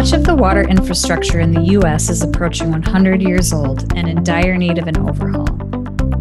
[0.00, 2.08] Much of the water infrastructure in the U.S.
[2.08, 5.44] is approaching 100 years old and in dire need of an overhaul.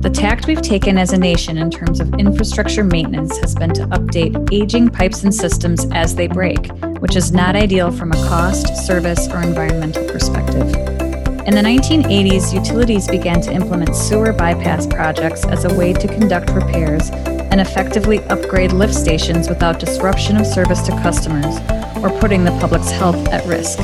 [0.02, 3.88] The tact we've taken as a nation in terms of infrastructure maintenance has been to
[3.88, 6.70] update aging pipes and systems as they break,
[7.00, 10.67] which is not ideal from a cost, service, or environmental perspective.
[11.47, 16.49] In the 1980s, utilities began to implement sewer bypass projects as a way to conduct
[16.49, 21.55] repairs and effectively upgrade lift stations without disruption of service to customers
[22.04, 23.80] or putting the public's health at risk.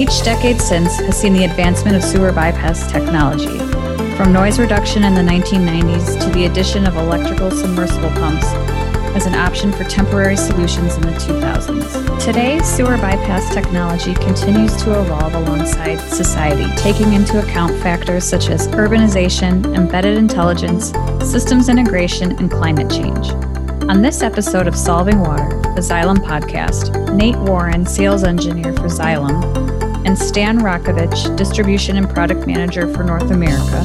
[0.00, 3.58] Each decade since has seen the advancement of sewer bypass technology,
[4.16, 8.46] from noise reduction in the 1990s to the addition of electrical submersible pumps
[9.14, 12.24] as an option for temporary solutions in the 2000s.
[12.24, 18.66] Today, sewer bypass technology continues to evolve alongside society, taking into account factors such as
[18.68, 23.53] urbanization, embedded intelligence, systems integration, and climate change.
[23.86, 29.44] On this episode of Solving Water, the Xylem podcast, Nate Warren, sales engineer for Xylem,
[30.06, 33.84] and Stan Rakovich, distribution and product manager for North America,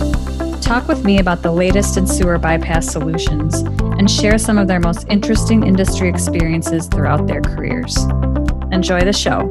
[0.61, 3.55] talk with me about the latest in sewer bypass solutions
[3.99, 7.97] and share some of their most interesting industry experiences throughout their careers.
[8.71, 9.49] Enjoy the show.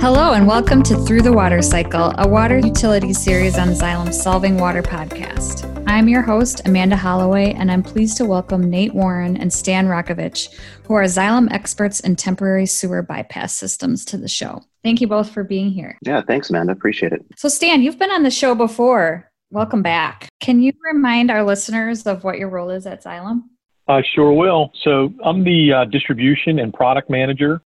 [0.00, 4.56] Hello, and welcome to Through the Water Cycle, a water utility series on Xylem's Solving
[4.56, 5.75] Water podcast.
[5.88, 10.52] I'm your host, Amanda Holloway, and I'm pleased to welcome Nate Warren and Stan Rakovich,
[10.82, 14.62] who are Xylem experts in temporary sewer bypass systems, to the show.
[14.82, 15.96] Thank you both for being here.
[16.02, 16.72] Yeah, thanks, Amanda.
[16.72, 17.24] Appreciate it.
[17.36, 19.30] So, Stan, you've been on the show before.
[19.50, 20.28] Welcome back.
[20.40, 23.42] Can you remind our listeners of what your role is at Xylem?
[23.86, 24.72] I sure will.
[24.82, 27.62] So, I'm the uh, distribution and product manager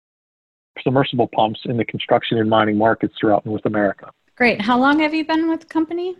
[0.73, 4.09] for submersible pumps in the construction and mining markets throughout North America.
[4.37, 4.61] Great.
[4.61, 6.15] How long have you been with the company?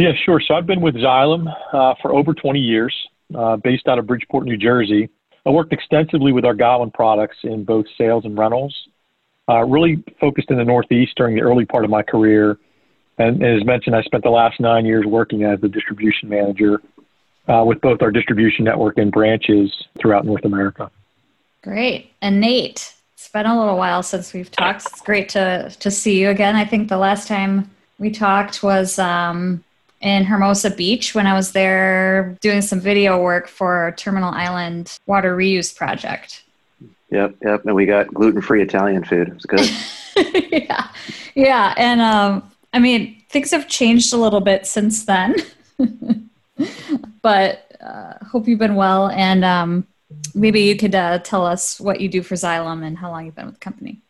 [0.00, 0.40] Yeah, sure.
[0.40, 2.96] So I've been with Xylem uh, for over 20 years,
[3.36, 5.10] uh, based out of Bridgeport, New Jersey.
[5.44, 8.74] I worked extensively with our Godwin products in both sales and rentals.
[9.46, 12.56] Uh, really focused in the Northeast during the early part of my career.
[13.18, 16.80] And, and as mentioned, I spent the last nine years working as the distribution manager
[17.46, 19.70] uh, with both our distribution network and branches
[20.00, 20.90] throughout North America.
[21.62, 22.10] Great.
[22.22, 24.86] And Nate, it's been a little while since we've talked.
[24.86, 26.56] It's great to, to see you again.
[26.56, 29.62] I think the last time we talked was um,
[30.00, 35.36] in Hermosa Beach when I was there doing some video work for Terminal Island water
[35.36, 36.44] reuse project.
[37.10, 37.64] Yep, yep.
[37.66, 39.28] And we got gluten free Italian food.
[39.28, 39.68] It was good.
[40.52, 40.88] yeah.
[41.34, 41.74] Yeah.
[41.76, 45.36] And um, I mean, things have changed a little bit since then.
[47.22, 49.08] but uh, hope you've been well.
[49.08, 49.86] And um,
[50.34, 53.34] maybe you could uh, tell us what you do for Xylem and how long you've
[53.34, 54.02] been with the company.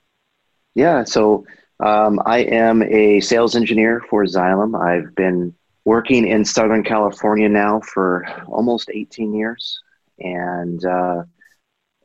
[0.75, 1.05] Yeah.
[1.05, 1.47] So
[1.81, 4.79] um, I am a sales engineer for Xylem.
[4.79, 5.55] I've been
[5.91, 9.81] working in Southern California now for almost 18 years.
[10.21, 11.25] And uh,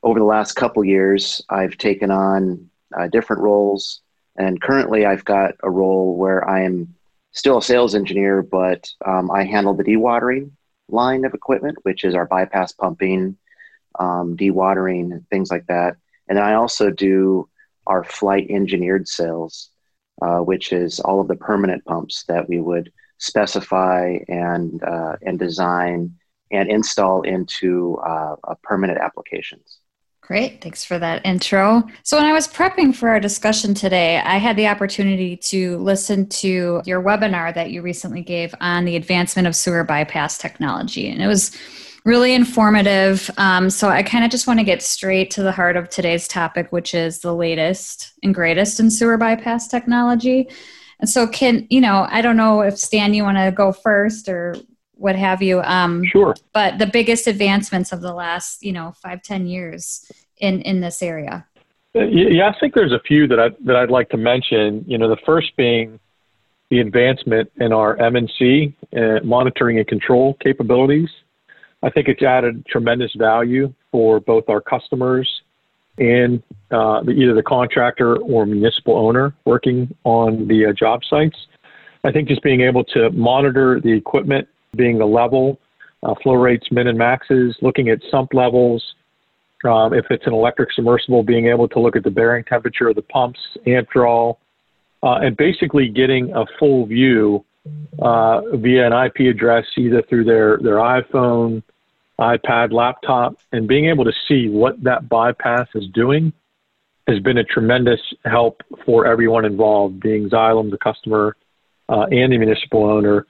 [0.02, 4.02] over the last couple years, I've taken on uh, different roles.
[4.38, 6.96] And currently, I've got a role where I am
[7.32, 10.50] still a sales engineer, but um, I handle the dewatering
[10.90, 13.38] line of equipment, which is our bypass pumping,
[14.00, 15.96] um, dewatering, things like that.
[16.28, 17.48] And I also do
[17.86, 19.70] our Flygt engineered sales,
[20.24, 25.40] uh, which is all of the permanent pumps that we would specify and uh, and
[25.40, 26.16] design
[26.52, 29.80] and install into uh, permanent applications.
[30.22, 30.60] Great.
[30.60, 31.84] Thanks for that intro.
[32.02, 36.28] So, when I was prepping for our discussion today, I had the opportunity to listen
[36.30, 41.10] to your webinar that you recently gave on the advancement of sewer bypass technology.
[41.10, 41.56] And it was
[42.06, 43.30] really informative.
[43.38, 46.28] Um, so, I kind of just want to get straight to the heart of today's
[46.28, 50.50] topic, which is the latest and greatest in sewer bypass technology.
[51.00, 52.08] And so, can you know?
[52.10, 54.56] I don't know if Stan, you want to go first or
[54.96, 55.62] what have you.
[55.62, 56.36] Um, sure.
[56.54, 61.02] But the biggest advancements of the last, you know, five ten years in in this
[61.02, 61.46] area.
[61.96, 64.84] Uh, yeah, I think there's a few that I that I'd like to mention.
[64.88, 66.00] You know, the first being
[66.70, 71.10] the advancement in our M&C uh, monitoring and control capabilities.
[71.84, 75.30] I think it's added tremendous value for both our customers
[75.98, 81.38] and uh, the, either the contractor or municipal owner working on the uh, job sites.
[82.04, 85.60] I think just being able to monitor the equipment, being the level,
[86.04, 88.84] uh, flow rates, min and maxes, looking at sump levels.
[89.64, 92.96] Um, if it's an electric submersible, being able to look at the bearing temperature of
[92.96, 94.36] the pumps, amp draw,
[95.02, 97.44] uh, and basically getting a full view
[98.00, 101.64] uh, via an IP address, either through their, their iPhone,
[102.20, 106.32] iPad, laptop, and being able to see what that bypass is doing
[107.08, 111.36] has been a tremendous help for everyone involved, being Xylem, the customer,
[111.90, 113.28] uh, and the municipal owner.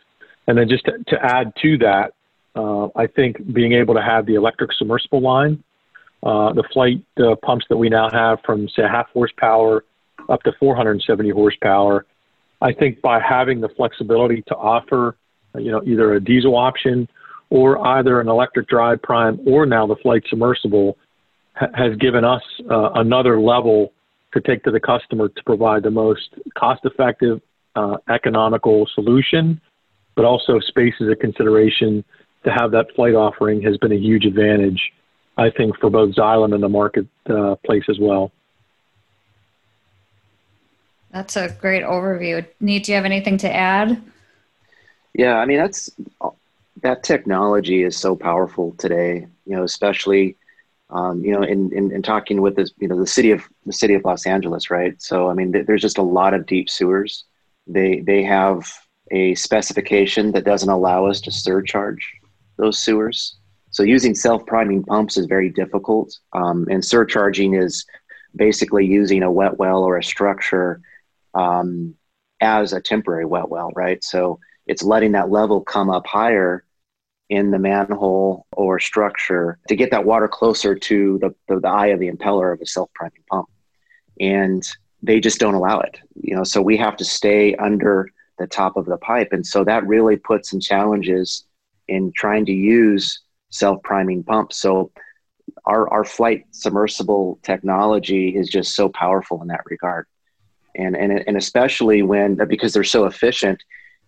[0.48, 2.14] And then just to, to add to that,
[2.56, 5.64] uh, I think being able to have the electric submersible line
[6.26, 9.86] uh, the Flygt uh, pumps that we now have from say half horsepower
[10.28, 12.06] up to 470 horsepower.
[12.62, 15.18] I think by having the flexibility to offer,
[15.56, 17.08] you know, either a diesel option
[17.50, 20.98] or either an electric drive prime or now the Flygt submersible
[21.56, 23.94] ha- has given us uh, another level
[24.34, 27.42] to take to the customer to provide the most cost effective,
[27.76, 29.60] uh, economical solution,
[30.16, 32.04] but also space as a consideration
[32.44, 34.92] to have that Flygt offering has been a huge advantage,
[35.38, 38.32] I think, for both Xylem and the marketplace uh, as well.
[41.12, 42.46] That's a great overview.
[42.60, 44.02] Nate, do you have anything to add?
[45.14, 45.90] Yeah, I mean that's
[46.86, 49.28] that technology is so powerful today.
[49.46, 50.38] You know, especially
[50.90, 53.74] um, you know in, in, in talking with this you know the city of the
[53.74, 55.02] city of Los Angeles, right?
[55.02, 57.26] So I mean, th- there's just a lot of deep sewers.
[57.68, 58.72] They they have
[59.12, 62.04] a specification that doesn't allow us to surcharge
[62.58, 63.38] those sewers.
[63.72, 67.86] So using self-priming pumps is very difficult, um, and surcharging is
[68.36, 70.82] basically using a wet well or a structure
[71.34, 71.96] um,
[72.42, 74.04] as a temporary wet well, right?
[74.04, 76.65] So it's letting that level come up higher
[77.30, 81.88] in the manhole or structure to get that water closer to the, the, the eye
[81.88, 83.48] of the impeller of a self-priming pump.
[84.20, 84.64] And
[85.02, 88.78] they just don't allow it, you know, so we have to stay under the top
[88.78, 89.30] of the pipe.
[89.32, 91.46] And so that really puts some challenges
[91.88, 94.58] in trying to use self-priming pumps.
[94.58, 94.92] So
[95.66, 100.08] our, our Flygt submersible technology is just so powerful in that regard.
[100.76, 103.64] And, and, and especially when, because they're so efficient,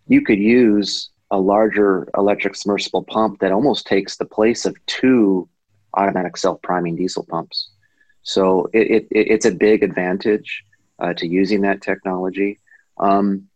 [0.07, 5.47] you could use a larger electric submersible pump that almost takes the place of two
[5.93, 7.69] automatic self-priming diesel pumps.
[8.21, 10.63] So it, it, it's a big advantage
[10.99, 12.59] uh, to using that technology.
[12.97, 13.47] Um,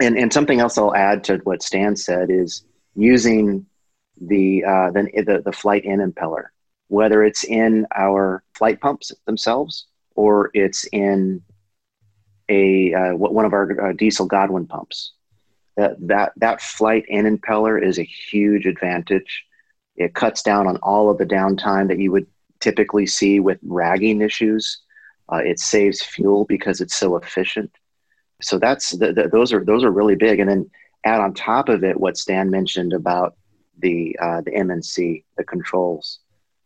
[0.00, 2.64] and, and something else I'll add to what Stan said is
[2.94, 3.66] using
[4.20, 6.46] the, uh, the, the, the Flygt N impeller,
[6.88, 11.42] whether it's in our Flygt pumps themselves or it's in
[12.48, 15.12] a uh, one of our uh, diesel Godwin pumps
[15.80, 19.44] that that that Flygt N impeller is a huge advantage.
[19.96, 22.26] It cuts down on all of the downtime that you would
[22.60, 24.82] typically see with ragging issues.
[25.32, 27.70] Uh, it saves fuel because it's so efficient.
[28.42, 30.38] So that's the, the, those are those are really big.
[30.38, 30.70] And then
[31.04, 33.36] add on top of it what Stan mentioned about
[33.78, 36.18] the uh, the M&C, the controls.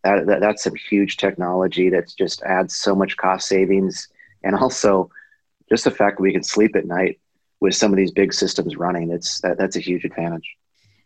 [0.02, 4.08] That, that that's some huge technology that just adds so much cost savings,
[4.42, 5.08] and also
[5.68, 7.20] just the fact that we can sleep at night
[7.64, 10.54] with some of these big systems running, it's that, that's a huge advantage.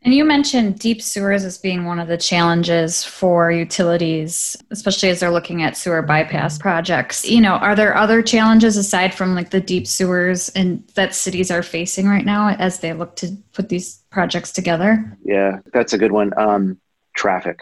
[0.03, 5.21] And you mentioned deep sewers as being one of the challenges for utilities, especially as
[5.21, 7.25] they're looking at sewer bypass projects.
[7.25, 11.51] You know, are there other challenges aside from like the deep sewers and that cities
[11.53, 15.17] are facing right now as they look to put these projects together?
[15.25, 16.33] Yeah, that's a good one.
[16.37, 16.81] Um,
[17.15, 17.61] traffic.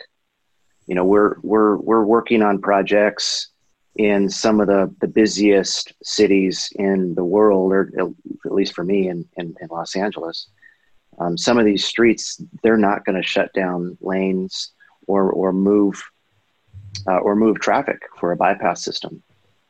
[0.87, 3.49] You know, we're we're we're working on projects
[3.97, 7.91] in some of the, the busiest cities in the world, or
[8.45, 10.49] at least for me in, in, in Los Angeles.
[11.19, 14.73] Um, some of these streets, they're not going to shut down lanes
[15.07, 16.03] or, or move
[17.09, 19.23] uh, or move traffic for a bypass system.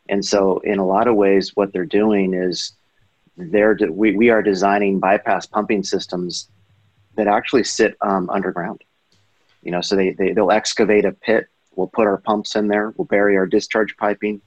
[0.08, 2.72] And so, in a lot of ways, what they're doing is
[3.36, 6.48] they're de- we, we are designing bypass pumping systems
[7.16, 8.82] that actually sit um, underground.
[9.62, 12.92] You know, so they, they they'll excavate a pit We'll put our pumps in there.
[12.96, 14.40] We'll bury our discharge piping.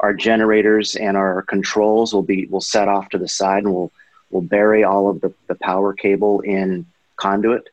[0.00, 3.90] Our generators and our controls will be will set off to the side, and we'll
[4.30, 7.70] we'll bury all of the, the power cable in conduit,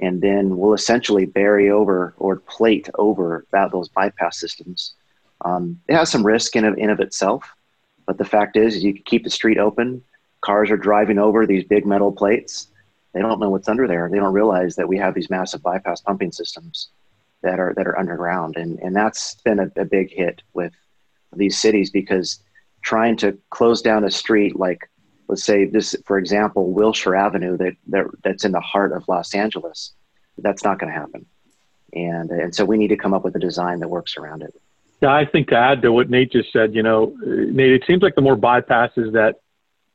[0.00, 4.94] and then we'll essentially bury over or plate over that those bypass systems.
[5.44, 7.44] Um, it has some risk in of, in of itself,
[8.06, 10.02] but the fact is, you can keep the street open.
[10.40, 12.68] Cars are driving over these big metal plates.
[13.12, 14.08] They don't know what's under there.
[14.10, 16.88] They don't realize that we have these massive bypass pumping systems
[17.42, 20.72] that are that are underground, and and that's been a, a big hit with
[21.34, 22.40] these cities because
[22.82, 24.90] trying to close down a street like
[25.28, 29.34] let's say this for example wilshire avenue that, that that's in the heart of los
[29.34, 29.94] angeles
[30.38, 31.26] that's not going to happen.
[31.92, 34.54] And and so we need to come up with a design that works around it.
[35.00, 38.02] Yeah i think to add to what nate just said you know nate it seems
[38.02, 39.40] like the more bypasses that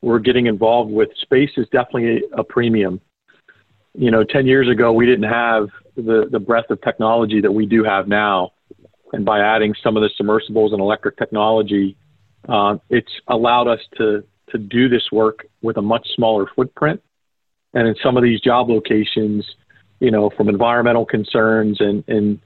[0.02, 3.02] we're getting involved with space is definitely a, a premium
[3.98, 7.66] you know 10 years ago we didn't have the, the breadth of technology that we
[7.66, 8.54] do have now.
[9.14, 11.98] And by adding some of the submersibles and electric technology,
[12.48, 17.02] uh, it's allowed us to, to do this work with a much smaller footprint.
[17.74, 19.46] And in some of these job locations,
[20.00, 22.40] you know, from environmental concerns and, and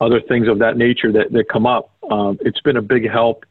[0.00, 3.44] other things of that nature that, that come up, um, it's been a big help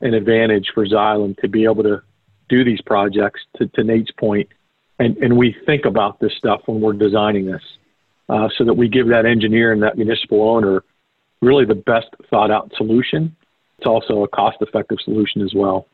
[0.00, 2.02] and advantage for Xylem to be able to
[2.48, 4.48] do these projects, to, to Nate's point.
[4.98, 7.62] And, and we think about this stuff when we're designing this
[8.28, 10.82] uh, so that we give that engineer and that municipal owner
[11.40, 13.34] really the best thought out solution.
[13.78, 15.86] It's also a cost effective solution as well.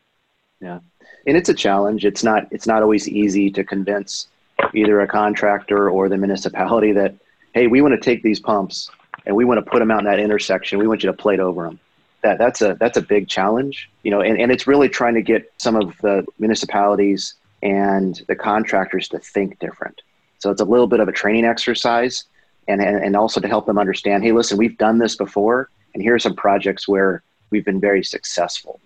[0.59, 0.79] Yeah.
[1.27, 2.03] And it's a challenge.
[2.03, 4.27] It's not it's not always easy to convince
[4.73, 7.13] either a contractor or the municipality that,
[7.53, 8.89] hey, we want to take these pumps
[9.25, 10.79] and we want to put them out in that intersection.
[10.79, 11.79] We want you to plate over them.
[12.23, 15.21] That that's a that's a big challenge, you know, and, and it's really trying to
[15.21, 17.35] get some of the municipalities
[17.65, 20.03] and the contractors to think different.
[20.37, 22.25] So it's a little bit of a training exercise
[22.67, 26.03] and, and, and also to help them understand, hey, listen, we've done this before, and
[26.03, 28.79] here are some projects where we've been very successful.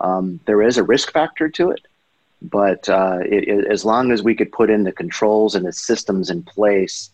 [0.00, 1.80] Um, there is a risk factor to it,
[2.40, 5.72] but uh, it, it, as long as we could put in the controls and the
[5.72, 7.10] systems in place,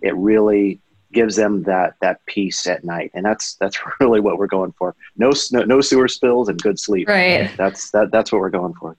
[0.00, 0.80] it really
[1.12, 4.96] gives them that that peace at night, and that's that's really what we're going for.
[5.16, 7.08] No no, no sewer spills and good sleep.
[7.08, 7.50] Right.
[7.56, 8.96] That's that that's what we're going for.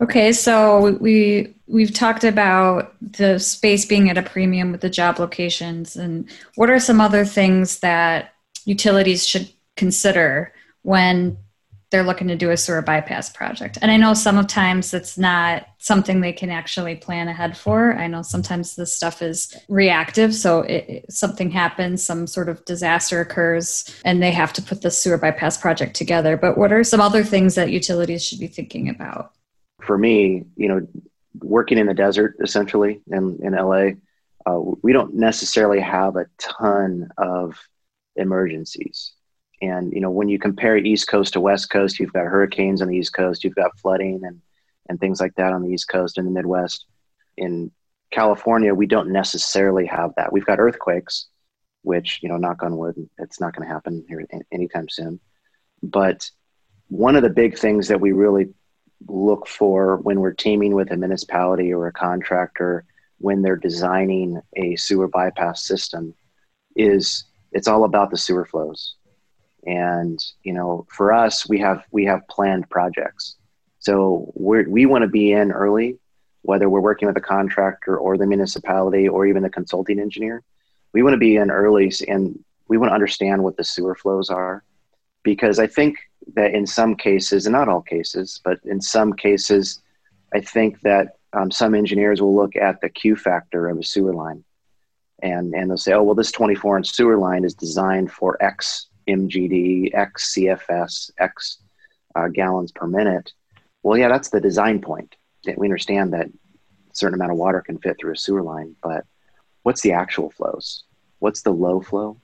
[0.00, 5.18] Okay, so we we've talked about the space being at a premium with the job
[5.18, 10.52] locations, and what are some other things that utilities should consider
[10.82, 11.36] when
[11.92, 13.78] they're looking to do a sewer bypass project.
[13.82, 17.92] And I know sometimes it's not something they can actually plan ahead for.
[17.92, 20.34] I know sometimes this stuff is reactive.
[20.34, 24.90] So it, something happens, some sort of disaster occurs, and they have to put the
[24.90, 26.36] sewer bypass project together.
[26.36, 29.32] But what are some other things that utilities should be thinking about?
[29.82, 30.86] For me, you know,
[31.40, 33.90] working in the desert essentially in, in LA,
[34.46, 37.58] uh, we don't necessarily have a ton of
[38.16, 39.12] emergencies
[39.62, 42.88] and you know, when you compare East Coast to West Coast, you've got hurricanes on
[42.88, 44.42] the East Coast, you've got flooding and
[44.88, 46.86] and things like that on the East Coast and the Midwest.
[47.36, 47.70] In
[48.10, 50.32] California, we don't necessarily have that.
[50.32, 51.28] We've got earthquakes,
[51.82, 55.20] which you know, knock on wood, it's not going to happen here anytime soon.
[55.80, 56.28] But
[56.88, 58.52] one of the big things that we really
[59.08, 62.84] look for when we're teaming with a municipality or a contractor
[63.18, 66.14] when they're designing a sewer bypass system
[66.76, 68.96] is it's all about the sewer flows.
[69.66, 73.36] And you know for us we have we have planned projects.
[73.78, 75.98] So we we want to be in early
[76.42, 80.42] whether we're working with a contractor or the municipality or even the consulting engineer.
[80.92, 84.28] We want to be in early and we want to understand what the sewer flows
[84.28, 84.64] are
[85.22, 85.98] because i think
[86.34, 89.80] that in some cases and not all cases but in some cases
[90.34, 94.14] i think that um, some engineers will look at the q factor of a sewer
[94.14, 94.44] line
[95.22, 98.88] and and they'll say oh well this 24 inch sewer line is designed for x
[99.08, 101.58] MGD, X CFS, X
[102.14, 103.32] uh, gallons per minute.
[103.82, 105.16] Well, yeah, that's the design point.
[105.56, 109.04] We understand that a certain amount of water can fit through a sewer line, but
[109.62, 110.84] what's the actual flows?
[111.18, 112.20] What's the low flow?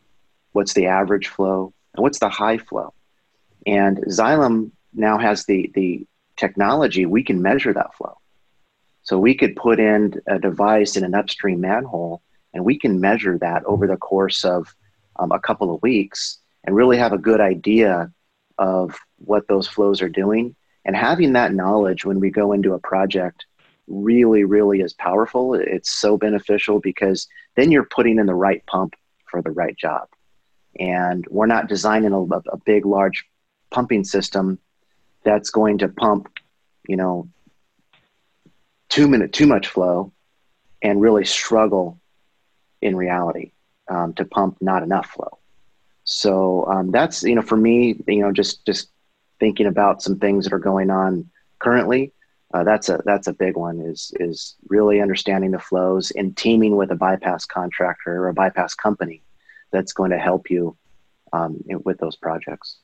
[0.52, 1.72] What's the average flow?
[1.94, 2.92] And what's the high flow?
[3.66, 8.16] And Xylem now has the, the technology, we can measure that flow.
[9.02, 12.22] So we could put in a device in an upstream manhole
[12.54, 14.74] and we can measure that over the course of
[15.18, 18.12] um, a couple of weeks and really have a good idea
[18.58, 20.54] of what those flows are doing.
[20.84, 23.46] And having that knowledge when we go into a project
[23.86, 25.54] really, really is powerful.
[25.54, 27.26] It's so beneficial because
[27.56, 28.94] then you're putting in the right pump
[29.30, 30.08] for the right job.
[30.78, 33.26] And we're not designing a, a big, large
[33.70, 34.58] pumping system
[35.24, 36.28] that's going to pump,
[36.88, 37.28] you know,
[38.88, 40.12] two minute too much flow
[40.82, 41.98] and really struggle
[42.80, 43.52] in reality
[43.88, 45.38] um, to pump not enough flow.
[46.04, 48.88] So um, that's you know for me you know just just
[49.40, 52.12] thinking about some things that are going on currently.
[52.54, 56.76] Uh, that's a that's a big one is is really understanding the flows and teaming
[56.76, 59.22] with a bypass contractor or a bypass company
[59.70, 60.76] that's going to help you
[61.32, 62.78] um, with those projects.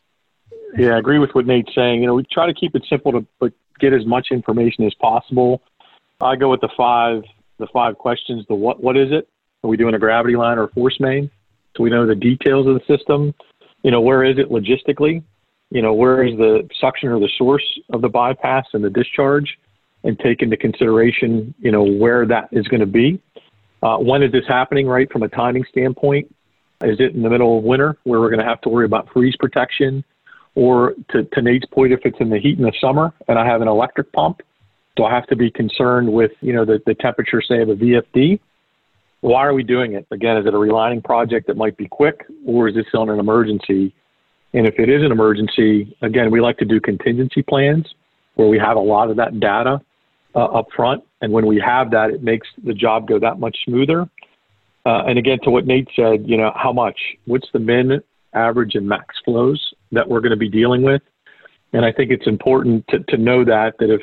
[0.77, 2.01] Yeah, I agree with what Nate's saying.
[2.01, 4.95] You know, we try to keep it simple to but get as much information as
[4.95, 5.63] possible.
[6.21, 7.23] I go with the five
[7.59, 8.45] the five questions.
[8.49, 9.29] The what what is it?
[9.63, 11.31] Are we doing a gravity line or a force main?
[11.75, 13.35] Do we know the details of the system?
[13.83, 15.23] You know, where is it logistically?
[15.71, 19.59] You know, where is the suction or the source of the bypass and the discharge?
[20.05, 23.23] And take into consideration, you know, where that is going to be.
[23.83, 26.35] Uh, when is this happening, right, from a timing standpoint?
[26.85, 29.09] Is it in the middle of winter where we're going to have to worry about
[29.13, 30.05] freeze protection?
[30.55, 33.47] Or to, to Nate's point, if it's in the heat in the summer and I
[33.47, 34.41] have an electric pump,
[34.97, 37.75] do I have to be concerned with, you know, the, the temperature, say, of a
[37.75, 38.39] VFD?
[39.25, 40.07] why are we doing it?
[40.11, 43.19] Again, is it a relining project that might be quick, or is this on an
[43.19, 43.95] emergency?
[44.53, 47.87] And if it is an emergency, again, we like to do contingency plans
[48.35, 49.81] where we have a lot of that data
[50.35, 51.03] uh, up front.
[51.23, 54.07] And when we have that, it makes the job go that much smoother.
[54.87, 56.99] Uh, and again, to what Nate said, you know, how much?
[57.25, 58.03] What's the min,
[58.35, 59.61] average, and max flows
[59.93, 61.03] that we're going to be dealing with?
[61.73, 64.03] And I think it's important to, to know that that if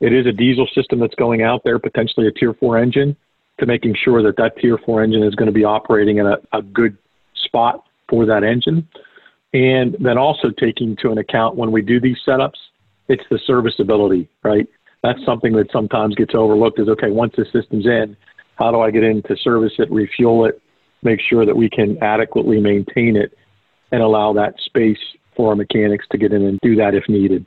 [0.00, 3.16] it is a diesel system that's going out there, potentially a tier four engine,
[3.58, 6.36] to making sure that that tier four engine is going to be operating in a,
[6.52, 6.96] a good
[7.44, 8.86] spot for that engine.
[9.54, 12.56] And then also taking into an account when we do these setups,
[13.08, 14.66] it's the serviceability, right?
[15.02, 18.16] That's something that sometimes gets overlooked is okay, once the system's in,
[18.56, 20.60] how do I get in to service it, refuel it,
[21.02, 23.36] make sure that we can adequately maintain it
[23.90, 24.98] and allow that space
[25.36, 27.44] for our mechanics to get in and do that if needed.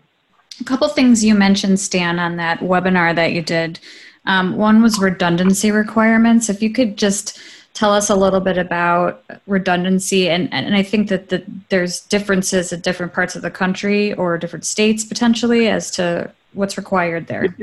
[0.60, 3.80] A couple things you mentioned, Stan, on that webinar that you did.
[4.26, 6.50] Um, one was redundancy requirements.
[6.50, 7.40] If you could just
[7.74, 12.72] tell us a little bit about redundancy, and, and I think that the, there's differences
[12.72, 17.54] at different parts of the country or different states potentially as to what's required there.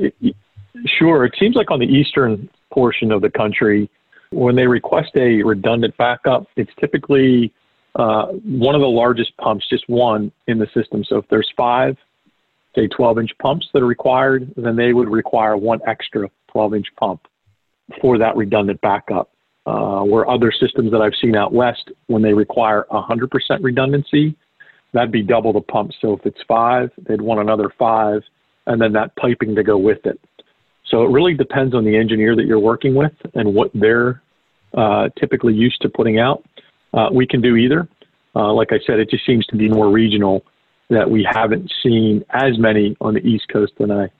[0.86, 1.24] Sure.
[1.24, 3.90] It seems like on the eastern portion of the country,
[4.30, 7.52] when they request a redundant backup, it's typically
[7.96, 11.04] uh, one of the largest pumps, just one in the system.
[11.04, 11.96] So if there's five,
[12.74, 16.86] say 12 inch pumps that are required, then they would require one extra 12 inch
[16.98, 17.20] pump
[18.00, 19.28] for that redundant backup.
[19.64, 23.28] Uh, where other systems that I've seen out west, when they require 100%
[23.60, 24.36] redundancy,
[24.92, 25.92] that'd be double the pump.
[26.00, 28.22] So if it's five, they'd want another five,
[28.66, 30.18] and then that piping to go with it.
[30.86, 34.22] So it really depends on the engineer that you're working with and what they're
[34.74, 36.44] uh, typically used to putting out.
[36.92, 37.88] Uh, we can do either.
[38.34, 40.44] Uh, like I said, it just seems to be more regional
[40.90, 44.10] that we haven't seen as many on the East Coast than I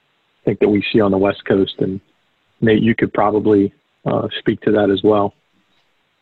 [0.45, 1.75] think that we see on the West Coast.
[1.79, 2.01] And
[2.61, 3.73] Nate, you could probably
[4.07, 5.35] uh, speak to that as well.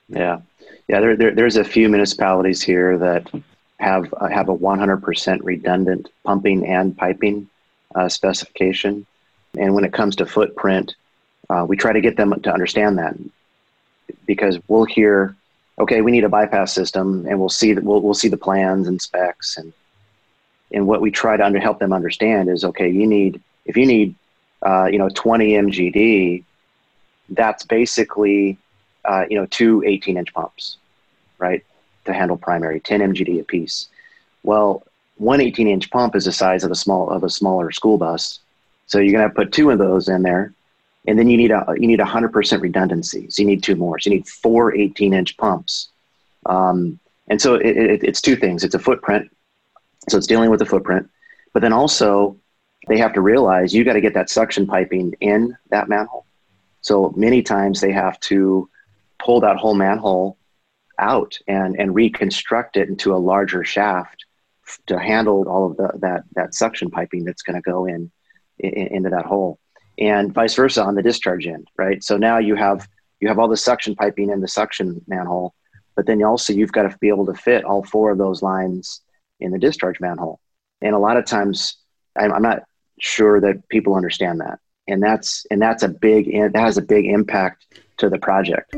[0.08, 0.40] Yeah,
[0.88, 1.00] yeah.
[1.00, 3.30] There, there, there's a few municipalities here that
[3.78, 7.48] have have a 100% redundant pumping and piping
[7.94, 9.06] uh, specification,
[9.58, 10.94] and when it comes to footprint,
[11.48, 13.16] uh, we try to get them to understand that.
[14.26, 15.36] Because we'll hear,
[15.78, 18.88] okay, we need a bypass system, and we'll see that we'll, we'll see the plans
[18.88, 19.72] and specs, and
[20.72, 23.86] and what we try to under, help them understand is, okay, you need if you
[23.86, 24.14] need,
[24.62, 26.44] uh, you know, 20 MGD,
[27.30, 28.58] that's basically,
[29.04, 30.76] uh, you know, two 18 inch pumps,
[31.38, 31.64] right,
[32.04, 33.88] to handle primary, 10 MGD a piece.
[34.42, 34.82] Well,
[35.18, 38.40] one 18 inch pump is the size of a small of a smaller school bus,
[38.90, 40.52] so you're gonna put two of those in there
[41.06, 43.30] and then you need a you need 100% redundancy.
[43.30, 43.98] So you need two more.
[43.98, 45.88] So you need four 18 inch pumps.
[46.46, 46.98] Um,
[47.28, 48.64] and so it, it, it's two things.
[48.64, 49.30] It's a footprint
[50.08, 51.08] so it's dealing with the footprint.
[51.52, 52.36] But then also
[52.88, 56.26] they have to realize you got to get that suction piping in that manhole.
[56.80, 58.68] So many times they have to
[59.18, 60.36] pull that whole manhole
[60.98, 64.24] out and and reconstruct it into a larger shaft
[64.86, 68.10] to handle all of the, that that suction piping that's going to go in,
[68.62, 69.58] in into that hole
[70.00, 72.02] and vice versa on the discharge end, right?
[72.02, 72.88] So now you have
[73.20, 75.54] you have all the suction piping in the suction manhole,
[75.94, 79.02] but then also you've got to be able to fit all four of those lines
[79.40, 80.40] in the discharge manhole.
[80.80, 81.76] And a lot of times,
[82.16, 82.62] I'm, I'm not
[82.98, 87.04] sure that people understand that, and that's and that's a big that has a big
[87.04, 87.66] impact
[87.98, 88.74] to the project.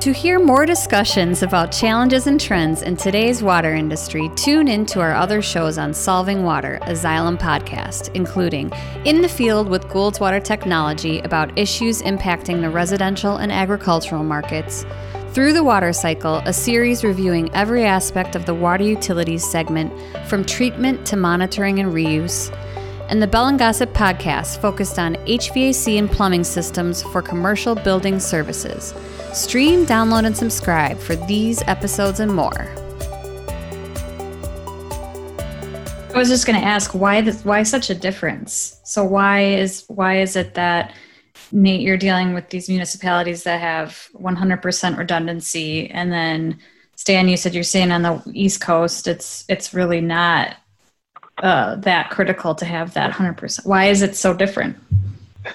[0.00, 5.00] To hear more discussions about challenges and trends in today's water industry, tune in to
[5.00, 8.72] our other shows on Solving Water, a Xylem podcast, including
[9.04, 14.86] In the Field with Goulds Water Technology about issues impacting the residential and agricultural markets,
[15.34, 19.92] Through the Water Cycle, a series reviewing every aspect of the water utilities segment,
[20.26, 22.50] from treatment to monitoring and reuse,
[23.10, 28.20] and the Bell and Gossett podcast focused on HVAC and plumbing systems for commercial building
[28.20, 28.94] services.
[29.32, 32.70] Stream, download, and subscribe for these episodes and more.
[36.14, 38.80] I was just going to ask why this, why such a difference.
[38.84, 40.94] So why is why is it that
[41.50, 46.58] Nate you're dealing with these municipalities that have 100% redundancy, and then
[46.94, 50.56] Stan you said you're saying on the East Coast it's it's really not
[51.42, 53.66] uh, that critical to have that 100%.
[53.66, 54.76] Why is it so different?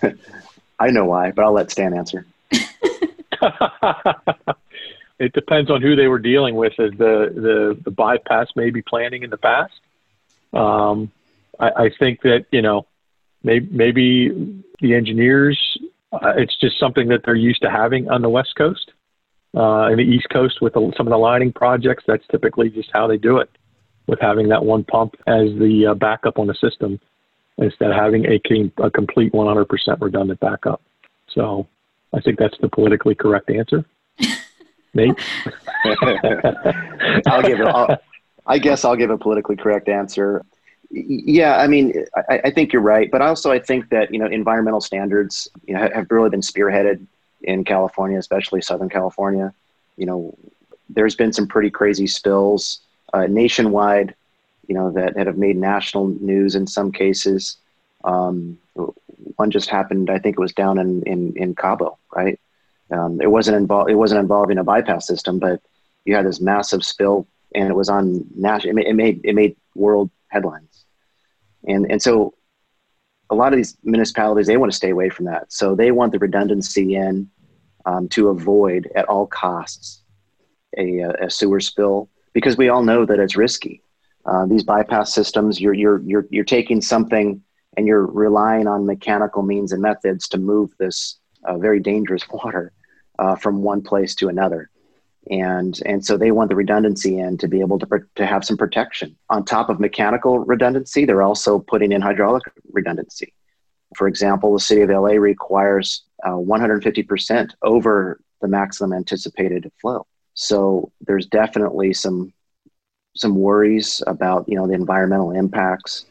[0.80, 2.26] I know why, but I'll let Stan answer.
[5.19, 9.24] it depends on who they were dealing with as the, the, the bypass maybe planning
[9.24, 9.74] in the past.
[10.54, 11.12] Um,
[11.60, 12.86] I, I, think that, you know,
[13.43, 15.78] maybe, maybe the engineers,
[16.12, 18.91] uh, it's just something that they're used to having on the West Coast.
[19.56, 22.89] Uh, in the East Coast with the, some of the lining projects, that's typically just
[22.91, 23.50] how they do it,
[24.07, 26.99] with having that one pump as the uh, backup on the system
[27.57, 28.39] instead of having a,
[28.83, 30.81] a complete 100% redundant backup.
[31.29, 31.67] So
[32.13, 33.85] I think that's the politically correct answer.
[34.93, 35.19] Nate?
[37.27, 37.67] I'll give it.
[37.67, 37.97] I'll,
[38.45, 40.45] I guess I'll give a politically correct answer.
[40.91, 44.27] Yeah, I mean, I, I, think you're right, but also I think that you know
[44.27, 47.05] environmental standards you know, have really been spearheaded
[47.41, 49.53] in California, especially Southern California.
[49.97, 50.37] You know,
[50.89, 52.81] there's been some pretty crazy spills
[53.15, 54.13] uh, nationwide,
[54.67, 57.58] you know, that, that have made national news in some cases.
[58.04, 58.58] Um,
[59.38, 60.10] one just happened.
[60.10, 62.39] I think it was down in in, in Cabo, right?
[62.91, 63.89] Um, it wasn't involved.
[63.89, 65.62] It wasn't involving a bypass system, but
[66.04, 68.78] you had this massive spill, and it was on national.
[68.78, 70.86] It made it made world headlines,
[71.67, 72.36] and and so
[73.30, 75.51] a lot of these municipalities they want to stay away from that.
[75.51, 77.30] So they want the redundancy in
[77.86, 80.04] um, to avoid at all costs
[80.78, 83.82] a, a, sewer spill because we all know that it's risky.
[84.26, 87.41] Uh, these bypass systems, you're you're you're you're taking something
[87.78, 92.71] and you're relying on mechanical means and methods to move this uh, very dangerous water
[93.17, 94.69] uh, from one place to another.
[95.32, 98.58] And, and so they want the redundancy in to be able to, to have some
[98.58, 99.15] protection.
[99.32, 103.34] On top of mechanical redundancy, they're also putting in hydraulic redundancy.
[103.95, 110.06] For example, the city of LA requires uh, 150% over the maximum anticipated flow.
[110.36, 112.32] So there's definitely some
[113.15, 116.06] some worries about you know the environmental impacts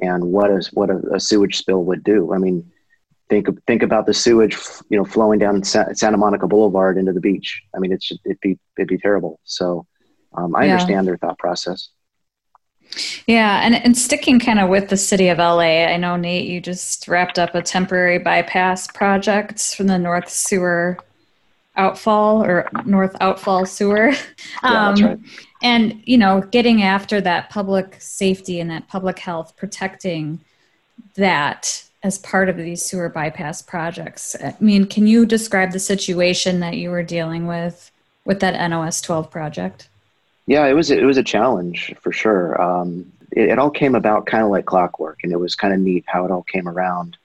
[0.00, 2.32] and what is what a, a sewage spill would do.
[2.32, 2.70] I mean,
[3.28, 4.56] think think about the sewage,
[4.88, 7.62] you know, flowing down Santa Monica Boulevard into the beach.
[7.74, 9.40] I mean, it's it'd be it'd be terrible.
[9.44, 9.86] So
[10.34, 10.72] um, I yeah.
[10.72, 11.88] understand their thought process.
[13.26, 16.60] Yeah, and and sticking kind of with the city of LA, I know Nate, you
[16.60, 20.98] just wrapped up a temporary bypass project from the North Sewer
[21.76, 24.12] outfall or North Outfall Sewer.
[24.62, 25.18] Yeah, um, that's right.
[25.62, 30.40] And you know, getting after that public safety and that public health, protecting
[31.14, 34.36] that as part of these sewer bypass projects.
[34.42, 37.90] I mean, can you describe the situation that you were dealing with
[38.24, 39.88] with that NOS 12 project?
[40.46, 42.60] Yeah, it was it was a challenge for sure.
[42.60, 45.80] Um, it, it, all came about kind of like clockwork, and it was kind of
[45.80, 47.16] neat how it all came around.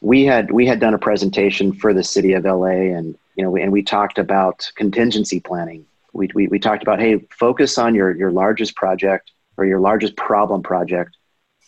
[0.00, 3.56] We had we had done a presentation for the city of LA, and you know,
[3.56, 5.86] and we talked about contingency planning.
[6.12, 10.16] We, we, we talked about hey, focus on your your largest project or your largest
[10.16, 11.16] problem project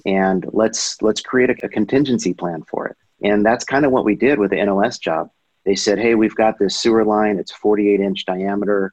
[0.07, 2.97] and let's let's create a, a contingency plan for it.
[3.23, 5.31] And that's kind of what we did with the NOS job.
[5.65, 7.39] They said, hey, we've got this sewer line.
[7.39, 8.93] It's 48 inch diameter.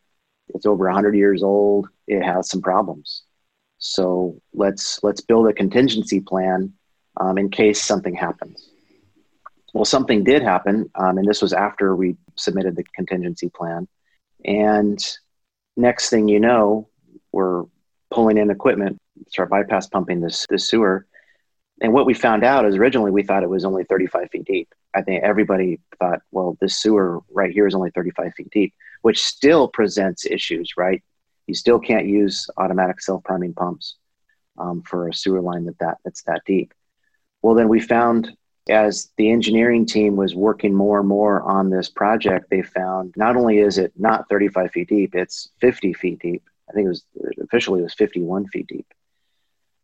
[0.49, 1.87] It's over 100 years old.
[2.07, 3.23] It has some problems.
[3.79, 6.73] So let's let's build a contingency plan
[7.17, 8.69] um, in case something happens.
[9.73, 13.87] Well, something did happen, um, and this was after we submitted the contingency plan.
[14.43, 14.99] And
[15.77, 16.89] next thing you know,
[17.31, 17.65] we're
[18.09, 21.05] pulling in equipment start bypass pumping this this sewer.
[21.81, 24.73] And what we found out is originally we thought it was only 35 feet deep.
[24.93, 29.23] I think everybody thought, well, this sewer right here is only 35 feet deep, which
[29.23, 31.01] still presents issues, right?
[31.47, 33.95] You still can't use automatic self-priming pumps
[34.57, 36.73] um, for a sewer line that, that that's that deep.
[37.41, 38.35] Well, then we found
[38.69, 43.35] as the engineering team was working more and more on this project, they found not
[43.35, 46.43] only is it not 35 feet deep, it's 50 feet deep.
[46.69, 47.05] I think it was
[47.41, 48.85] officially it was 51 feet deep.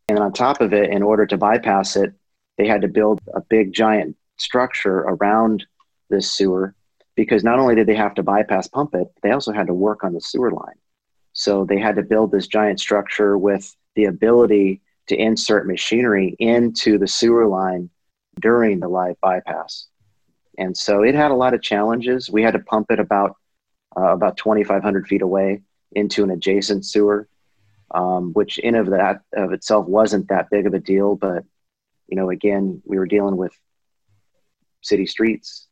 [0.08, 2.12] And on top of it, in order to bypass it,
[2.58, 5.66] they had to build a big giant structure around
[6.08, 6.74] this sewer
[7.16, 10.04] because not only did they have to bypass pump it, they also had to work
[10.04, 10.76] on the sewer line.
[11.32, 16.98] So they had to build this giant structure with the ability to insert machinery into
[16.98, 17.90] the sewer line
[18.40, 19.86] during the live bypass.
[20.58, 22.30] And so it had a lot of challenges.
[22.30, 23.36] We had to pump it about
[23.96, 27.28] uh, about 2,500 feet away into an adjacent sewer
[27.94, 31.16] um, which in of that of itself wasn't that big of a deal.
[31.16, 31.44] But
[32.08, 33.52] you know, again, we were dealing with
[34.82, 35.68] city streets.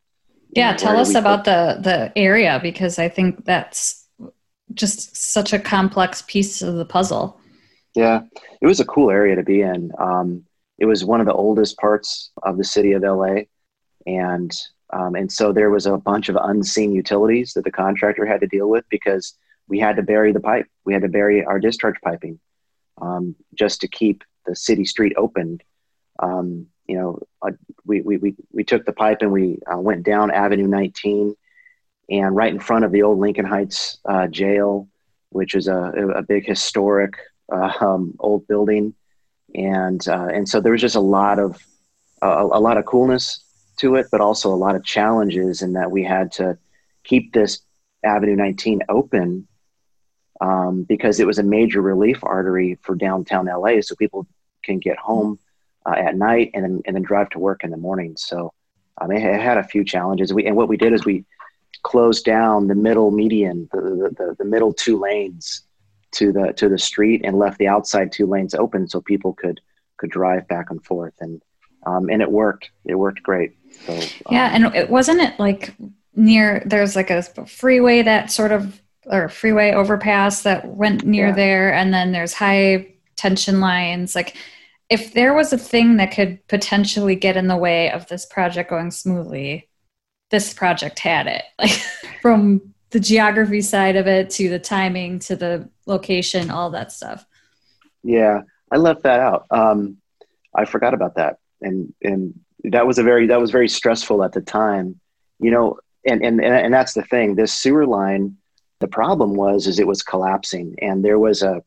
[0.51, 4.07] Yeah, know, tell us about put- the the area because I think that's
[4.73, 7.39] just such a complex piece of the puzzle.
[7.93, 8.21] Yeah,
[8.61, 9.91] it was a cool area to be in.
[9.97, 10.45] Um,
[10.77, 13.43] it was one of the oldest parts of the city of LA,
[14.05, 14.51] and
[14.91, 18.47] um, and so there was a bunch of unseen utilities that the contractor had to
[18.47, 19.35] deal with because
[19.67, 20.67] we had to bury the pipe.
[20.85, 22.39] We had to bury our discharge piping
[23.01, 25.59] um, just to keep the city street open.
[26.19, 27.51] Um, you know, uh,
[27.85, 31.35] we, we, we, we took the pipe and we uh, went down Avenue 19
[32.09, 34.87] and right in front of the old Lincoln Heights uh, jail,
[35.29, 37.15] which is a, a big historic
[37.51, 38.93] uh, um, old building.
[39.55, 41.61] And, uh, and so there was just a lot of,
[42.21, 43.43] a, a lot of coolness
[43.77, 46.57] to it, but also a lot of challenges in that we had to
[47.03, 47.61] keep this
[48.03, 49.47] Avenue 19 open
[50.41, 54.27] um, because it was a major relief artery for downtown LA, so people
[54.63, 55.39] can get home
[55.85, 58.15] uh, at night and then, and then drive to work in the morning.
[58.17, 58.53] So
[58.99, 60.33] um, it, it, had a few challenges.
[60.33, 61.25] We, and what we did is we
[61.83, 65.63] closed down the middle median, the, the, the, the middle two lanes
[66.15, 69.61] to the to the street, and left the outside two lanes open so people could
[69.97, 71.13] could drive back and forth.
[71.19, 71.41] And
[71.85, 72.71] um, and it worked.
[72.85, 73.55] It worked great.
[73.85, 73.93] So,
[74.31, 75.73] yeah, um, and it wasn't it like
[76.15, 81.35] near there's like a freeway that sort of or freeway overpass that went near yeah.
[81.35, 84.35] there and then there's high tension lines like
[84.89, 88.69] if there was a thing that could potentially get in the way of this project
[88.69, 89.67] going smoothly
[90.31, 91.43] this project had it.
[91.59, 91.81] Like
[92.21, 97.25] from the geography side of it to the timing to the location, all that stuff.
[98.03, 99.47] Yeah, I left that out.
[99.51, 99.97] Um,
[100.55, 104.31] I forgot about that, and and that was a very that was very stressful at
[104.31, 104.97] the time.
[105.39, 107.35] You know, and and and that's the thing.
[107.35, 108.37] This sewer line,
[108.79, 111.61] the problem was is it was collapsing, and there was a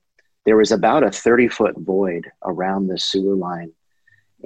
[0.46, 3.72] there was about a thirty foot void around the sewer line,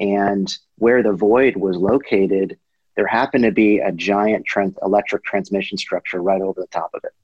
[0.00, 2.58] and where the void was located,
[2.96, 4.46] there happened to be a giant
[4.82, 7.14] electric transmission structure right over the top of it.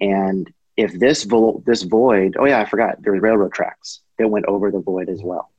[0.00, 4.28] And if this vo- this void, oh yeah, I forgot, there were railroad tracks that
[4.28, 5.50] went over the void as well.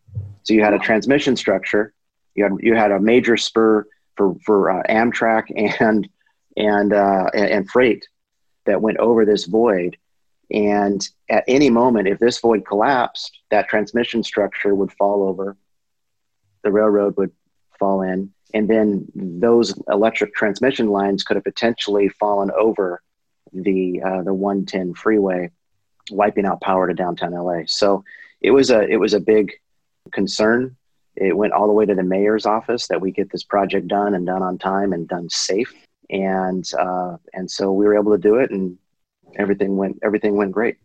[0.43, 1.93] So you had a transmission structure,
[2.35, 5.45] you had you had a major spur for for uh, Amtrak
[5.81, 6.09] and
[6.57, 8.07] and, uh, and and freight
[8.65, 9.97] that went over this void.
[10.51, 15.57] And at any moment, if this void collapsed, that transmission structure would fall over.
[16.63, 17.31] The railroad would
[17.79, 23.01] fall in, and then those electric transmission lines could have potentially fallen over
[23.51, 25.51] the uh, the 110 freeway,
[26.09, 27.63] wiping out power to downtown LA.
[27.67, 28.05] So
[28.39, 29.51] it was a it was a big
[30.13, 30.75] concern.
[31.17, 34.15] It went all the way to the mayor's office that we get this project done
[34.15, 35.73] and done on time and done safe.
[36.09, 38.77] And uh, and so we were able to do it, and
[39.35, 40.77] everything went everything went great.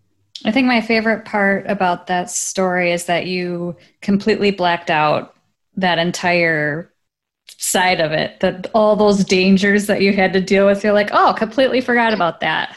[0.44, 5.37] I think my favorite part about that story is that you completely blacked out
[5.76, 6.90] that entire
[7.58, 11.10] side of it that all those dangers that you had to deal with you're like
[11.12, 12.76] oh completely forgot about that.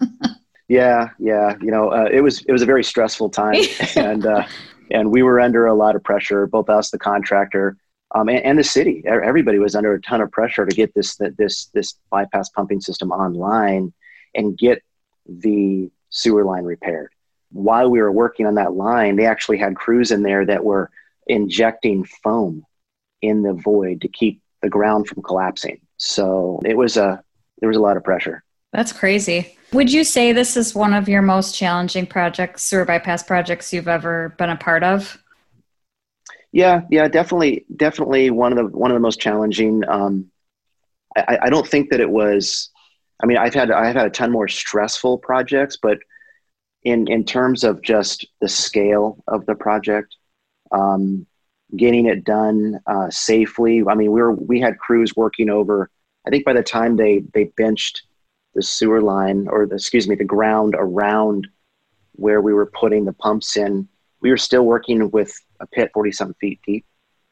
[0.68, 3.62] Yeah yeah you know uh, it was it was a very stressful time
[3.96, 4.46] and uh,
[4.90, 7.76] and we were under a lot of pressure both us the contractor
[8.14, 9.02] um, and, and, the city.
[9.06, 13.10] Everybody was under a ton of pressure to get this this this bypass pumping system
[13.10, 13.92] online
[14.34, 14.82] and get
[15.26, 17.12] the sewer line repaired.
[17.50, 20.90] While we were working on that line they actually had crews in there that were
[21.26, 22.64] injecting foam
[23.22, 25.80] in the void to keep the ground from collapsing.
[25.96, 27.22] So it was a
[27.60, 28.42] there was a lot of pressure.
[28.72, 29.56] That's crazy.
[29.72, 33.88] Would you say this is one of your most challenging projects, sewer bypass projects you've
[33.88, 35.18] ever been a part of?
[36.52, 39.82] Yeah, yeah, definitely, definitely one of the one of the most challenging.
[39.88, 40.30] Um,
[41.16, 42.70] I, I don't think that it was.
[43.22, 45.98] I mean, I've had I've had a ton more stressful projects, but
[46.82, 50.14] in in terms of just the scale of the project,
[50.72, 51.26] um,
[51.76, 53.82] getting it done uh, safely.
[53.88, 55.90] I mean, we were we had crews working over.
[56.26, 58.02] I think by the time they they benched
[58.54, 61.48] the sewer line or the, excuse me the ground around
[62.12, 63.88] where we were putting the pumps in,
[64.20, 66.84] we were still working with a pit forty something feet deep,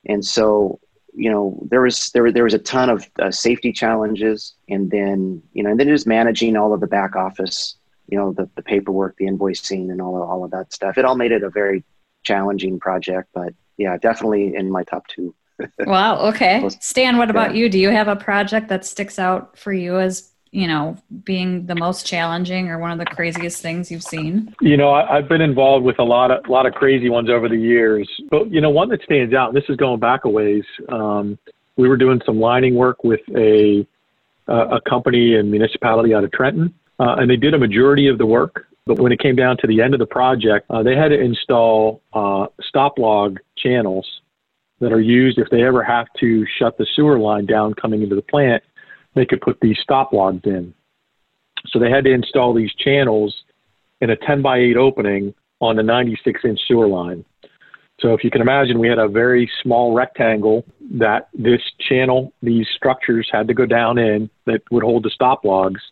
[0.07, 0.81] and so
[1.15, 5.43] you know there was there there was a ton of uh, safety challenges, and then
[5.53, 7.77] you know and then just managing all of the back office,
[8.09, 10.97] you know the the paperwork, the invoicing, and all of, all of that stuff.
[10.97, 11.85] It all made it a very
[12.23, 15.35] challenging project, but yeah, definitely in my top two.
[15.81, 16.19] wow.
[16.29, 16.69] Okay.
[16.81, 17.63] Stan, what about yeah.
[17.63, 17.69] you?
[17.71, 21.75] Do you have a project that sticks out for you as, you know, being the
[21.75, 24.55] most challenging or one of the craziest things you've seen?
[24.61, 27.31] You know, I, have been involved with a lot of, a lot of crazy ones
[27.31, 30.27] over the years, but you know, one that stands out, and this is going back
[30.27, 30.65] a ways.
[30.91, 31.39] Um,
[31.77, 33.87] we were doing some lining work with a,
[34.47, 38.19] uh, a company and municipality out of Trenton, uh, and they did a majority of
[38.19, 38.67] the work.
[38.87, 41.21] But when it came down to the end of the project, uh, they had to
[41.21, 44.07] install uh, stop log channels
[44.81, 48.17] that are used if they ever have to shut the sewer line down coming into
[48.17, 48.63] the plant.
[49.15, 50.75] They could put these stop logs in.
[51.69, 53.35] So they had to install these channels
[54.01, 57.25] in a 10 by 8 opening on the 96 inch sewer line.
[58.01, 62.67] So if you can imagine, we had a very small rectangle that this channel, these
[62.75, 65.83] structures had to go down in that would hold the stop logs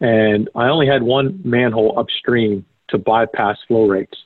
[0.00, 4.16] and I only had one manhole upstream to bypass flow rates.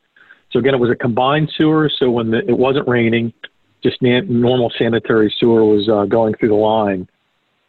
[0.50, 1.90] So again, it was a combined sewer.
[1.98, 3.32] So when the, it wasn't raining,
[3.82, 7.08] just normal sanitary sewer was uh, going through the line.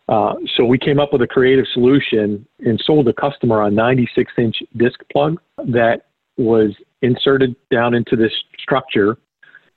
[0.08, 4.32] Uh, so we came up with a creative solution and sold the customer a 96
[4.38, 6.06] inch disc plug that
[6.38, 9.18] was inserted down into this structure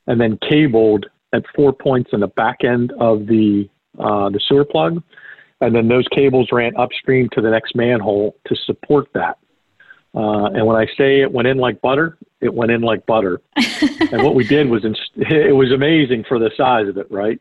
[0.06, 4.64] and then cabled at four points on the back end of the uh, the sewer
[4.64, 5.02] plug
[5.60, 9.38] and then those cables ran upstream to the next manhole to support that.
[10.14, 13.40] Uh, and when I say it went in like butter, it went in like butter.
[13.56, 17.40] and what we did was, inst- it was amazing for the size of it, right?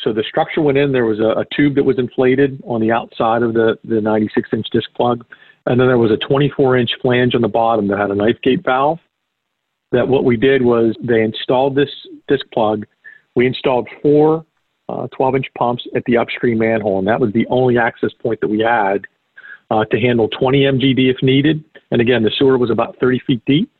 [0.00, 0.92] So the structure went in.
[0.92, 4.48] There was a, a tube that was inflated on the outside of the, the 96
[4.52, 5.24] inch disc plug.
[5.66, 8.40] And then there was a 24 inch flange on the bottom that had a knife
[8.42, 8.98] gate valve.
[9.92, 11.90] That what we did was they installed this
[12.26, 12.86] disc plug.
[13.36, 14.44] We installed four
[14.92, 18.40] uh, 12 inch pumps at the upstream manhole, and that was the only access point
[18.40, 19.06] that we had
[19.70, 21.64] uh, to handle 20 MGD if needed.
[21.90, 23.70] And again, the sewer was about 30 feet deep.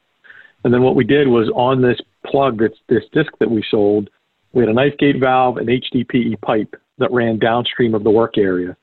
[0.64, 4.08] And then what we did was on this plug, that's this disc that we sold,
[4.52, 8.38] we had a knife gate valve, and HDPE pipe that ran downstream of the work
[8.38, 8.76] area.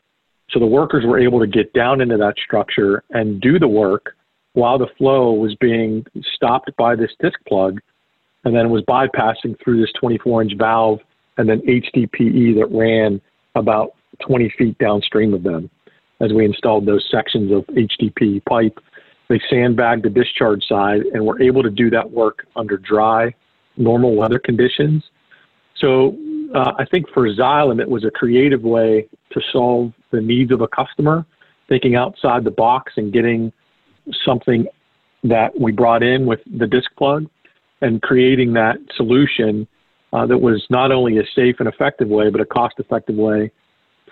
[0.52, 4.16] So the workers were able to get down into that structure and do the work
[4.54, 7.80] while the flow was being stopped by this disc plug
[8.44, 11.00] and then was bypassing through this 24 inch valve
[11.40, 13.20] and then HDPE that ran
[13.56, 15.70] about 20 feet downstream of them
[16.20, 18.78] as we installed those sections of HDPE pipe.
[19.30, 23.34] They sandbagged the discharge side and were able to do that work under dry,
[23.78, 25.02] normal weather conditions.
[25.78, 26.18] So
[26.54, 30.60] uh, I think for Xylem, it was a creative way to solve the needs of
[30.60, 31.26] a customer,
[31.70, 33.54] thinking outside the box and getting
[34.26, 34.68] something
[35.24, 37.28] that we brought in with the disc plug
[37.82, 39.68] and creating that solution
[40.14, 43.52] uh, that was not only a safe and effective way, but a cost-effective way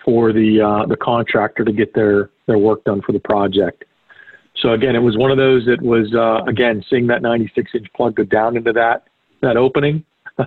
[0.06, 3.84] for the uh, the contractor to get their their work done for the project.
[4.62, 7.88] So again, it was one of those that was uh, again seeing that 96 inch
[7.96, 9.08] plug go down into that
[9.42, 10.06] that opening
[10.40, 10.46] uh,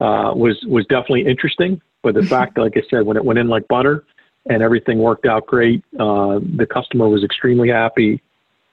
[0.00, 1.80] was was definitely interesting.
[2.02, 4.04] But the fact, like I said, when it went in like butter
[4.46, 8.22] and everything worked out great, uh, the customer was extremely happy.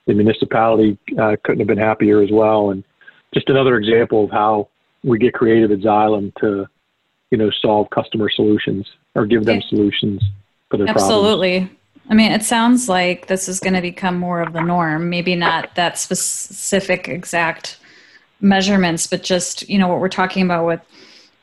[0.08, 2.84] The municipality uh, couldn't have been happier as well, and
[3.34, 4.70] just another example of how
[5.08, 6.68] we get creative at Xylem to,
[7.32, 9.70] you know, solve customer solutions or give them yeah.
[9.70, 10.22] solutions
[10.70, 11.60] for their Absolutely.
[11.60, 11.78] Problems.
[12.10, 15.10] I mean, it sounds like this is going to become more of the norm.
[15.10, 17.80] Maybe not that specific exact
[18.40, 20.82] measurements, but just, you know, what we're talking about with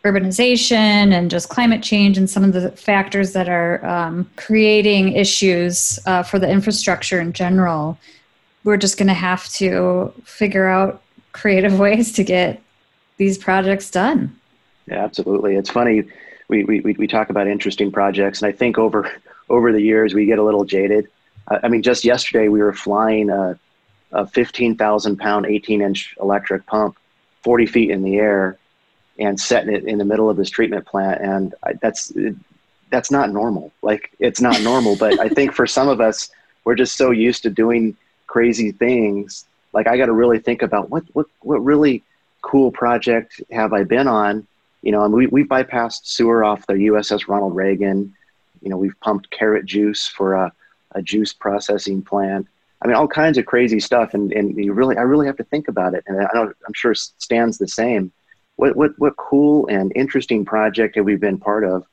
[0.05, 5.98] urbanization and just climate change and some of the factors that are um, creating issues
[6.07, 7.98] uh, for the infrastructure in general.
[8.64, 12.62] We're just going to have to figure out creative ways to get
[13.16, 14.38] these projects done.
[14.87, 15.57] Yeah, absolutely.
[15.57, 16.05] It's funny.
[16.48, 19.11] We, we, we talk about interesting projects, and I think over
[19.48, 21.07] over the years we get a little jaded.
[21.48, 23.59] I mean, just yesterday we were flying a,
[24.12, 26.96] a 15,000 pound, 18 inch electric pump
[27.42, 28.57] 40 feet in the air
[29.18, 31.20] and setting it in the middle of this treatment plant.
[31.20, 32.11] And I, that's,
[32.90, 33.70] that's not normal.
[33.83, 36.31] Like it's not normal, but I think for some of us,
[36.64, 37.94] we're just so used to doing
[38.27, 42.03] crazy things like I got to really think about what what what really
[42.44, 44.46] cool project have I been on?
[44.83, 48.14] You know, we we bypassed sewer off the USS Ronald Reagan.
[48.61, 50.52] You know, we've pumped carrot juice for a,
[50.92, 52.46] a juice processing plant.
[52.83, 55.44] I mean, all kinds of crazy stuff, and, and you really, I really have to
[55.44, 56.04] think about it.
[56.07, 58.12] And I know, I'm sure Stan's the same.
[58.57, 61.87] What, what, what cool and interesting project have we been part of?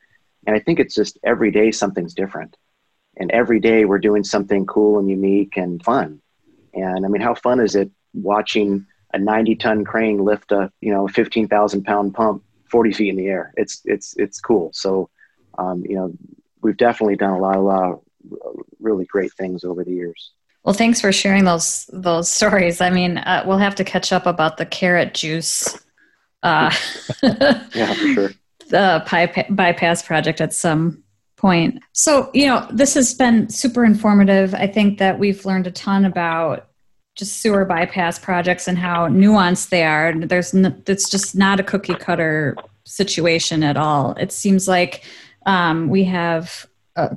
[0.45, 2.57] And I think it's just every day something's different,
[3.15, 6.21] and every day we're doing something cool and unique and fun.
[6.73, 10.93] And I mean, how fun is it watching a 90 ton crane lift a, you
[10.93, 13.53] know, 15,000 pound pump 40 feet in the air?
[13.57, 14.71] It's, it's, it's cool.
[14.73, 15.09] So,
[15.57, 16.13] um, you know,
[16.61, 18.01] we've definitely done a lot, a lot of
[18.79, 20.31] really great things over the years.
[20.63, 22.81] Well, thanks for sharing those those stories.
[22.81, 25.83] I mean, uh, we'll have to catch up about the carrot juice.
[26.43, 26.71] Uh,
[27.23, 28.31] yeah, for sure.
[28.69, 31.03] The bypass project at some
[31.35, 31.81] point.
[31.93, 34.53] So, you know, this has been super informative.
[34.53, 36.69] I think that we've learned a ton about
[37.15, 40.13] just sewer bypass projects and how nuanced they are.
[40.13, 44.13] There's n- it's just not a cookie cutter situation at all.
[44.13, 45.03] It seems like
[45.45, 46.67] um, we have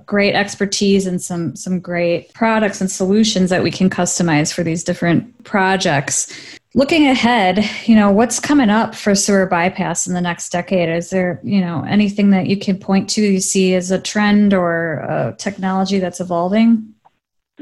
[0.06, 4.84] great expertise and some some great products and solutions that we can customize for these
[4.84, 6.32] different projects
[6.74, 10.88] looking ahead, you know, what's coming up for sewer bypass in the next decade?
[10.88, 14.52] Is there, you know, anything that you can point to you see as a trend
[14.52, 16.93] or a technology that's evolving?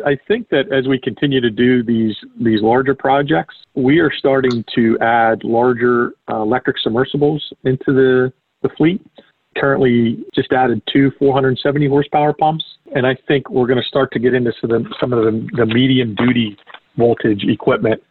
[0.06, 4.64] I think that as we continue to do these these larger projects, we are starting
[4.74, 9.04] to add larger uh, electric submersibles into the, the fleet.
[9.56, 14.18] Currently, just added two 470 horsepower pumps, and I think we're going to start to
[14.18, 16.56] get into some, some of the, the medium duty
[16.96, 18.02] voltage equipment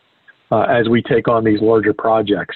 [0.51, 2.55] uh, as we take on these larger projects.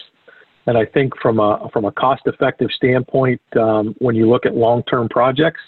[0.67, 4.55] And I think from a from a cost effective standpoint, um, when you look at
[4.55, 5.61] long term projects,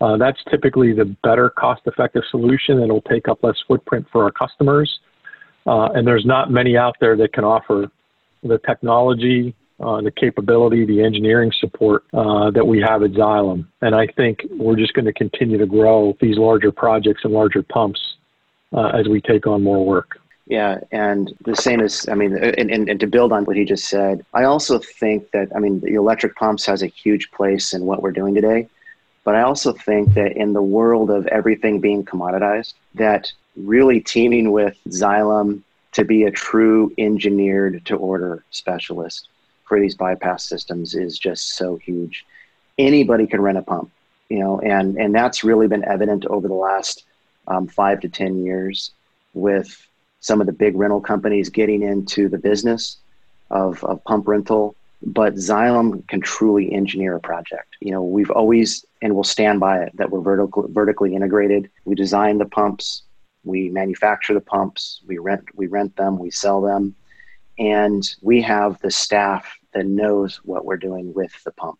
[0.00, 2.82] uh, that's typically the better cost effective solution.
[2.82, 5.00] It'll take up less footprint for our customers.
[5.66, 7.90] Uh, and there's not many out there that can offer
[8.42, 13.66] the technology, uh, the capability, the engineering support uh, that we have at Xylem.
[13.82, 17.62] And I think we're just going to continue to grow these larger projects and larger
[17.62, 18.00] pumps
[18.72, 20.18] uh, as we take on more work.
[20.48, 23.64] Yeah, and the same as I mean, and, and, and, to build on what he
[23.64, 27.74] just said, I also think that I mean, the electric pumps has a huge place
[27.74, 28.68] in what we're doing today,
[29.26, 34.52] but I also think that in the world of everything being commoditized, that really teaming
[34.52, 35.62] with Xylem
[35.94, 39.28] to be a true engineered to order specialist
[39.64, 42.24] for these bypass systems is just so huge.
[42.78, 43.90] Anybody can rent a pump,
[44.28, 47.02] you know, and and that's really been evident over the last
[47.48, 48.92] um, five to ten years
[49.34, 49.88] with
[50.20, 52.98] some of the big rental companies getting into the business
[53.50, 57.76] of, of pump rental but Xylem can truly engineer a project.
[57.80, 61.70] You know, we've always and we'll stand by it that we're vertical, vertically integrated.
[61.84, 63.02] We design the pumps,
[63.44, 66.94] we manufacture the pumps, we rent we rent them, we sell them,
[67.58, 71.78] and we have the staff that knows what we're doing with the pump.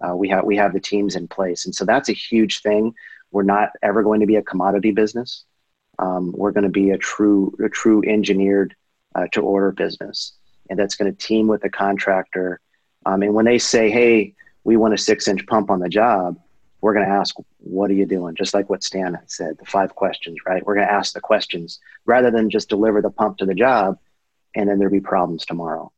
[0.00, 2.94] Uh, we have we have the teams in place, and so that's a huge thing.
[3.30, 5.44] We're not ever going to be a commodity business.
[5.98, 8.74] Um, we're going to be a true a true engineered
[9.14, 10.32] uh, to order business,
[10.68, 12.60] and that's going to team with the contractor.
[13.06, 14.34] Um, and when they say, "Hey,
[14.64, 16.38] we want a six inch pump on the job,"
[16.80, 19.94] we're going to ask, "What are you doing?" Just like what Stan said, the five
[19.94, 20.64] questions, right?
[20.64, 23.98] We're going to ask the questions rather than just deliver the pump to the job,
[24.54, 25.92] and then there'll be problems tomorrow.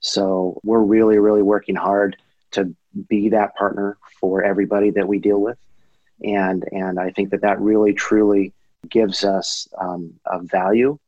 [0.00, 2.16] So we're really, really working hard
[2.52, 2.74] to
[3.08, 5.58] be that partner for everybody that we deal with.
[6.22, 8.52] And, and I think that that really truly
[8.88, 10.98] gives us um, a value.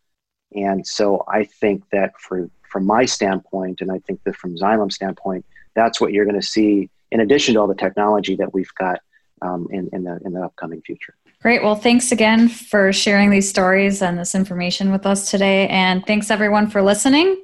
[0.55, 4.95] And so I think that for, from my standpoint, and I think that from Xylem's
[4.95, 5.45] standpoint,
[5.75, 9.01] that's what you're going to see in addition to all the technology that we've got
[9.41, 11.15] um, in, in, the, in the upcoming future.
[11.41, 11.63] Great.
[11.63, 15.69] Well, thanks again for sharing these stories and this information with us today.
[15.69, 17.41] And thanks everyone for listening.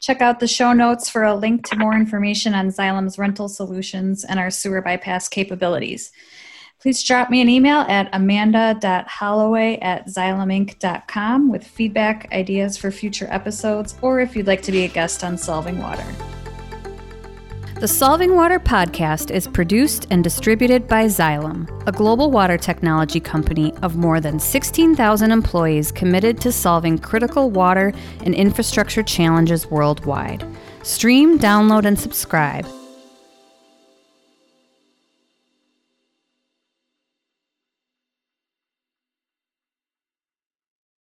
[0.00, 4.24] Check out the show notes for a link to more information on Xylem's rental solutions
[4.24, 6.10] and our sewer bypass capabilities.
[6.80, 13.94] Please drop me an email at amanda.holloway at xyleminc.com with feedback, ideas for future episodes,
[14.02, 16.04] or if you'd like to be a guest on Solving Water.
[17.82, 23.74] The Solving Water podcast is produced and distributed by Xylem, a global water technology company
[23.82, 27.92] of more than 16,000 employees committed to solving critical water
[28.24, 30.46] and infrastructure challenges worldwide.
[30.84, 32.68] Stream, download, and subscribe